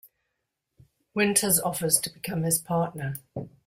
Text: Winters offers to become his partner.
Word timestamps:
Winters 1.13 1.59
offers 1.59 1.99
to 1.99 2.09
become 2.11 2.41
his 2.41 2.57
partner. 2.57 3.13